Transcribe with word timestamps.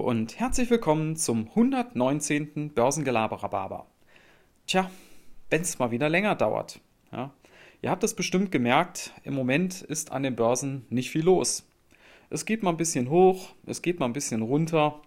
und 0.00 0.38
herzlich 0.38 0.68
willkommen 0.68 1.16
zum 1.16 1.48
119. 1.48 2.74
Börsengelaber-Rhabarber. 2.74 3.86
Tja, 4.66 4.90
wenn 5.48 5.62
es 5.62 5.78
mal 5.78 5.90
wieder 5.90 6.10
länger 6.10 6.34
dauert. 6.34 6.78
Ja. 7.10 7.30
Ihr 7.80 7.90
habt 7.90 8.04
es 8.04 8.12
bestimmt 8.12 8.52
gemerkt, 8.52 9.14
im 9.24 9.32
Moment 9.32 9.80
ist 9.80 10.12
an 10.12 10.24
den 10.24 10.36
Börsen 10.36 10.84
nicht 10.90 11.08
viel 11.08 11.24
los. 11.24 11.66
Es 12.28 12.44
geht 12.44 12.62
mal 12.62 12.68
ein 12.68 12.76
bisschen 12.76 13.08
hoch, 13.08 13.54
es 13.64 13.80
geht 13.80 13.98
mal 13.98 14.04
ein 14.04 14.12
bisschen 14.12 14.42
runter, 14.42 15.00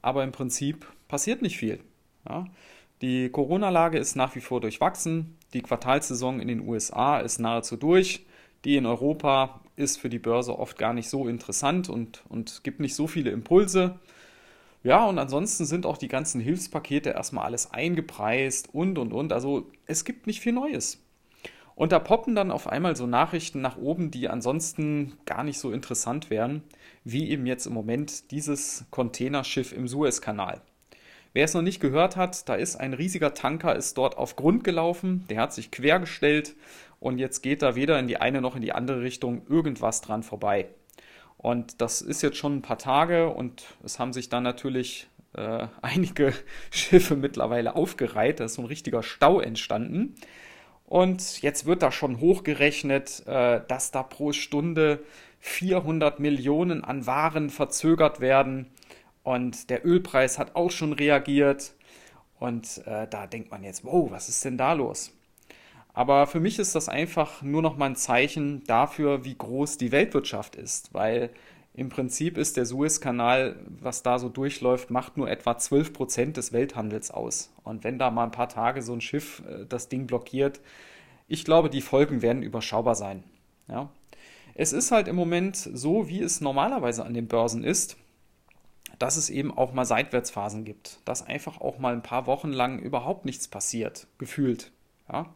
aber 0.00 0.24
im 0.24 0.32
Prinzip 0.32 0.86
passiert 1.06 1.42
nicht 1.42 1.58
viel. 1.58 1.80
Ja. 2.26 2.46
Die 3.02 3.28
Corona-Lage 3.28 3.98
ist 3.98 4.16
nach 4.16 4.34
wie 4.34 4.40
vor 4.40 4.62
durchwachsen, 4.62 5.36
die 5.52 5.60
Quartalsaison 5.60 6.40
in 6.40 6.48
den 6.48 6.66
USA 6.66 7.18
ist 7.18 7.38
nahezu 7.38 7.76
durch, 7.76 8.24
die 8.64 8.76
in 8.76 8.86
Europa 8.86 9.60
ist 9.78 9.98
für 9.98 10.08
die 10.08 10.18
Börse 10.18 10.58
oft 10.58 10.78
gar 10.78 10.92
nicht 10.92 11.08
so 11.08 11.28
interessant 11.28 11.88
und, 11.88 12.22
und 12.28 12.62
gibt 12.64 12.80
nicht 12.80 12.94
so 12.94 13.06
viele 13.06 13.30
Impulse. 13.30 13.98
Ja, 14.84 15.04
und 15.06 15.18
ansonsten 15.18 15.64
sind 15.64 15.86
auch 15.86 15.98
die 15.98 16.08
ganzen 16.08 16.40
Hilfspakete 16.40 17.10
erstmal 17.10 17.44
alles 17.44 17.72
eingepreist 17.72 18.74
und 18.74 18.98
und 18.98 19.12
und. 19.12 19.32
Also 19.32 19.70
es 19.86 20.04
gibt 20.04 20.26
nicht 20.26 20.40
viel 20.40 20.52
Neues. 20.52 21.02
Und 21.74 21.92
da 21.92 22.00
poppen 22.00 22.34
dann 22.34 22.50
auf 22.50 22.66
einmal 22.66 22.96
so 22.96 23.06
Nachrichten 23.06 23.60
nach 23.60 23.76
oben, 23.76 24.10
die 24.10 24.28
ansonsten 24.28 25.16
gar 25.26 25.44
nicht 25.44 25.58
so 25.60 25.70
interessant 25.70 26.28
wären, 26.28 26.62
wie 27.04 27.30
eben 27.30 27.46
jetzt 27.46 27.66
im 27.66 27.72
Moment 27.72 28.32
dieses 28.32 28.84
Containerschiff 28.90 29.72
im 29.72 29.86
Suezkanal. 29.86 30.60
Wer 31.32 31.44
es 31.44 31.54
noch 31.54 31.62
nicht 31.62 31.80
gehört 31.80 32.16
hat, 32.16 32.48
da 32.48 32.54
ist 32.54 32.76
ein 32.76 32.94
riesiger 32.94 33.34
Tanker, 33.34 33.76
ist 33.76 33.98
dort 33.98 34.16
auf 34.16 34.36
Grund 34.36 34.64
gelaufen, 34.64 35.24
der 35.28 35.40
hat 35.40 35.52
sich 35.52 35.70
quergestellt 35.70 36.54
und 37.00 37.18
jetzt 37.18 37.42
geht 37.42 37.62
da 37.62 37.74
weder 37.74 37.98
in 37.98 38.08
die 38.08 38.16
eine 38.16 38.40
noch 38.40 38.56
in 38.56 38.62
die 38.62 38.72
andere 38.72 39.02
Richtung 39.02 39.42
irgendwas 39.48 40.00
dran 40.00 40.22
vorbei. 40.22 40.68
Und 41.36 41.80
das 41.80 42.02
ist 42.02 42.22
jetzt 42.22 42.36
schon 42.36 42.56
ein 42.56 42.62
paar 42.62 42.78
Tage 42.78 43.28
und 43.28 43.64
es 43.84 43.98
haben 43.98 44.12
sich 44.12 44.28
dann 44.28 44.42
natürlich 44.42 45.08
äh, 45.34 45.68
einige 45.82 46.34
Schiffe 46.70 47.16
mittlerweile 47.16 47.76
aufgereiht. 47.76 48.40
Da 48.40 48.44
ist 48.44 48.54
so 48.54 48.62
ein 48.62 48.68
richtiger 48.68 49.02
Stau 49.02 49.40
entstanden. 49.40 50.16
Und 50.84 51.42
jetzt 51.42 51.66
wird 51.66 51.82
da 51.82 51.92
schon 51.92 52.18
hochgerechnet, 52.18 53.22
äh, 53.26 53.60
dass 53.68 53.90
da 53.90 54.02
pro 54.02 54.32
Stunde 54.32 55.00
400 55.40 56.18
Millionen 56.18 56.82
an 56.82 57.06
Waren 57.06 57.50
verzögert 57.50 58.20
werden. 58.20 58.66
Und 59.28 59.68
der 59.68 59.84
Ölpreis 59.84 60.38
hat 60.38 60.56
auch 60.56 60.70
schon 60.70 60.94
reagiert. 60.94 61.74
Und 62.38 62.78
äh, 62.86 63.06
da 63.06 63.26
denkt 63.26 63.50
man 63.50 63.62
jetzt, 63.62 63.84
wow, 63.84 64.10
was 64.10 64.30
ist 64.30 64.42
denn 64.42 64.56
da 64.56 64.72
los? 64.72 65.12
Aber 65.92 66.26
für 66.26 66.40
mich 66.40 66.58
ist 66.58 66.74
das 66.74 66.88
einfach 66.88 67.42
nur 67.42 67.60
noch 67.60 67.76
mal 67.76 67.90
ein 67.90 67.96
Zeichen 67.96 68.64
dafür, 68.64 69.26
wie 69.26 69.36
groß 69.36 69.76
die 69.76 69.92
Weltwirtschaft 69.92 70.56
ist, 70.56 70.94
weil 70.94 71.28
im 71.74 71.90
Prinzip 71.90 72.38
ist 72.38 72.56
der 72.56 72.64
Suezkanal, 72.64 73.56
was 73.66 74.02
da 74.02 74.18
so 74.18 74.30
durchläuft, 74.30 74.90
macht 74.90 75.18
nur 75.18 75.28
etwa 75.28 75.58
12 75.58 75.92
Prozent 75.92 76.36
des 76.38 76.54
Welthandels 76.54 77.10
aus. 77.10 77.52
Und 77.64 77.84
wenn 77.84 77.98
da 77.98 78.10
mal 78.10 78.24
ein 78.24 78.30
paar 78.30 78.48
Tage 78.48 78.80
so 78.80 78.94
ein 78.94 79.02
Schiff 79.02 79.42
äh, 79.46 79.66
das 79.68 79.90
Ding 79.90 80.06
blockiert, 80.06 80.62
ich 81.26 81.44
glaube, 81.44 81.68
die 81.68 81.82
Folgen 81.82 82.22
werden 82.22 82.42
überschaubar 82.42 82.94
sein. 82.94 83.24
Ja. 83.68 83.90
Es 84.54 84.72
ist 84.72 84.90
halt 84.90 85.06
im 85.06 85.16
Moment 85.16 85.54
so, 85.56 86.08
wie 86.08 86.22
es 86.22 86.40
normalerweise 86.40 87.04
an 87.04 87.12
den 87.12 87.28
Börsen 87.28 87.62
ist, 87.62 87.98
dass 88.98 89.16
es 89.16 89.30
eben 89.30 89.56
auch 89.56 89.72
mal 89.72 89.84
Seitwärtsphasen 89.84 90.64
gibt, 90.64 91.00
dass 91.04 91.26
einfach 91.26 91.60
auch 91.60 91.78
mal 91.78 91.92
ein 91.92 92.02
paar 92.02 92.26
Wochen 92.26 92.52
lang 92.52 92.78
überhaupt 92.78 93.24
nichts 93.24 93.48
passiert, 93.48 94.06
gefühlt. 94.18 94.72
Ja. 95.10 95.26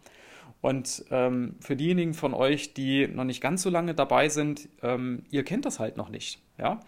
Und 0.61 1.05
ähm, 1.11 1.57
für 1.61 1.75
diejenigen 1.75 2.15
von 2.15 2.35
euch, 2.35 2.73
die 2.73 3.09
noch 3.09 3.25
nicht 3.25 3.41
ganz 3.41 3.63
so 3.63 3.71
lange 3.71 3.95
dabei 3.95 4.29
sind, 4.29 4.69
ähm, 4.83 5.25
ihr 5.31 5.45
kennt 5.45 5.65
das 5.65 5.81
halt 5.81 5.97
noch 5.97 6.09
nicht. 6.09 6.41
Ja? 6.57 6.81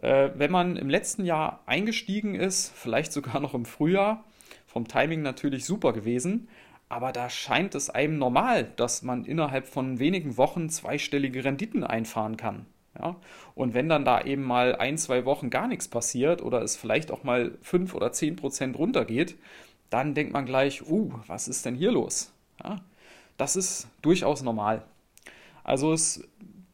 Äh, 0.00 0.30
wenn 0.36 0.52
man 0.52 0.76
im 0.76 0.88
letzten 0.88 1.24
Jahr 1.24 1.60
eingestiegen 1.66 2.34
ist, 2.34 2.72
vielleicht 2.74 3.12
sogar 3.12 3.40
noch 3.40 3.54
im 3.54 3.64
Frühjahr, 3.64 4.24
vom 4.66 4.86
Timing 4.86 5.22
natürlich 5.22 5.64
super 5.64 5.92
gewesen, 5.92 6.48
aber 6.88 7.10
da 7.10 7.28
scheint 7.28 7.74
es 7.74 7.90
einem 7.90 8.18
normal, 8.18 8.64
dass 8.76 9.02
man 9.02 9.24
innerhalb 9.24 9.66
von 9.66 9.98
wenigen 9.98 10.36
Wochen 10.36 10.68
zweistellige 10.68 11.44
Renditen 11.44 11.82
einfahren 11.82 12.36
kann. 12.36 12.66
Ja? 12.98 13.16
Und 13.54 13.74
wenn 13.74 13.88
dann 13.88 14.04
da 14.04 14.22
eben 14.22 14.42
mal 14.42 14.76
ein, 14.76 14.98
zwei 14.98 15.24
Wochen 15.24 15.50
gar 15.50 15.68
nichts 15.68 15.88
passiert 15.88 16.42
oder 16.42 16.62
es 16.62 16.76
vielleicht 16.76 17.10
auch 17.10 17.24
mal 17.24 17.56
fünf 17.62 17.94
oder 17.94 18.12
zehn 18.12 18.36
Prozent 18.36 18.78
runtergeht, 18.78 19.36
dann 19.90 20.14
denkt 20.14 20.32
man 20.32 20.46
gleich, 20.46 20.88
uh, 20.88 21.12
was 21.26 21.48
ist 21.48 21.64
denn 21.64 21.74
hier 21.74 21.92
los? 21.92 22.32
Ja? 22.62 22.80
Das 23.36 23.56
ist 23.56 23.88
durchaus 24.02 24.42
normal. 24.42 24.82
Also 25.64 25.92
es, 25.92 26.22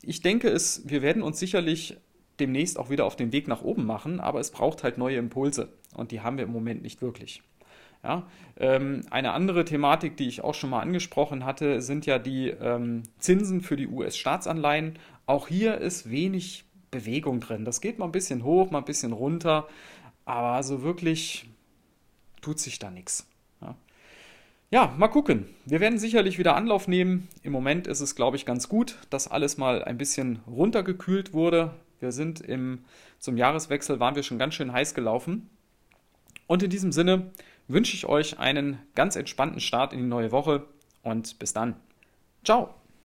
ich 0.03 0.23
denke, 0.23 0.49
es, 0.49 0.83
wir 0.85 1.03
werden 1.03 1.23
uns 1.23 1.39
sicherlich 1.39 1.97
demnächst 2.41 2.79
auch 2.79 2.91
wieder 2.91 3.05
auf 3.05 3.17
den 3.17 3.33
Weg 3.33 3.49
nach 3.49 3.63
oben 3.63 3.85
machen, 3.85 4.21
aber 4.21 4.41
es 4.41 4.51
braucht 4.51 4.83
halt 4.83 4.99
neue 4.99 5.17
Impulse 5.17 5.69
und 5.95 6.11
die 6.11 6.21
haben 6.21 6.39
wir 6.39 6.45
im 6.45 6.53
Moment 6.53 6.83
nicht 6.83 7.03
wirklich. 7.03 7.43
Ja, 8.05 8.27
ähm, 8.59 9.03
eine 9.11 9.33
andere 9.33 9.65
Thematik, 9.65 10.17
die 10.17 10.27
ich 10.27 10.43
auch 10.43 10.55
schon 10.55 10.71
mal 10.71 10.81
angesprochen 10.81 11.45
hatte, 11.45 11.81
sind 11.81 12.05
ja 12.05 12.19
die 12.19 12.49
ähm, 12.49 13.05
Zinsen 13.19 13.61
für 13.61 13.77
die 13.77 13.87
US-Staatsanleihen. 13.87 14.99
Auch 15.27 15.47
hier 15.47 15.79
ist 15.79 16.11
wenig 16.11 16.65
Bewegung 16.91 17.41
drin. 17.41 17.65
Das 17.65 17.81
geht 17.81 17.99
mal 18.01 18.07
ein 18.07 18.13
bisschen 18.13 18.43
hoch, 18.43 18.71
mal 18.71 18.79
ein 18.79 18.85
bisschen 18.85 19.13
runter, 19.13 19.69
aber 20.25 20.63
so 20.65 20.83
wirklich 20.83 21.49
tut 22.41 22.59
sich 22.59 22.81
da 22.81 22.91
nichts. 22.91 23.27
Ja. 23.61 23.77
Ja, 24.73 24.95
mal 24.99 25.09
gucken. 25.09 25.47
Wir 25.65 25.81
werden 25.81 25.99
sicherlich 25.99 26.39
wieder 26.39 26.57
Anlauf 26.57 26.89
nehmen. 26.89 27.29
Im 27.43 27.53
Moment 27.53 27.87
ist 27.87 28.01
es, 28.01 28.17
glaube 28.17 28.37
ich, 28.37 28.47
ganz 28.47 28.69
gut, 28.69 28.99
dass 29.11 29.29
alles 29.29 29.59
mal 29.59 29.85
ein 29.85 29.99
bisschen 29.99 30.41
runtergekühlt 30.47 31.33
wurde. 31.33 31.73
Wir 32.01 32.11
sind 32.11 32.41
im, 32.41 32.85
zum 33.19 33.37
Jahreswechsel 33.37 34.01
waren 34.01 34.17
wir 34.17 34.23
schon 34.23 34.39
ganz 34.39 34.55
schön 34.55 34.73
heiß 34.73 34.95
gelaufen. 34.95 35.49
Und 36.47 36.63
in 36.63 36.71
diesem 36.71 36.91
Sinne 36.91 37.31
wünsche 37.69 37.97
ich 37.97 38.07
euch 38.07 38.39
einen 38.39 38.79
ganz 38.95 39.17
entspannten 39.17 39.61
Start 39.61 39.93
in 39.93 40.01
die 40.01 40.07
neue 40.07 40.33
Woche 40.33 40.67
und 41.03 41.39
bis 41.39 41.53
dann. 41.53 41.77
Ciao. 42.45 42.75